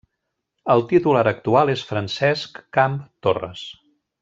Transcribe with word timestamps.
El 0.75 0.81
titular 0.91 1.21
actual 1.33 1.71
és 1.75 1.83
Francesc 1.91 2.59
Camp 2.79 2.97
Torres. 3.29 3.69